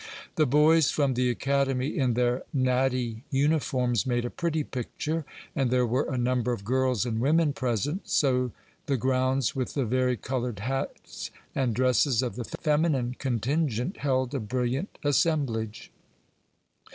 [0.33, 5.85] The boys from the academy, in their natty uniforms, made a pretty picture, and there
[5.85, 8.51] were a number of girls and women present, so
[8.87, 14.39] the grounds, with the vari colored hats and dresses of the feminine contingent, held a
[14.39, 15.91] brilliant assemblage.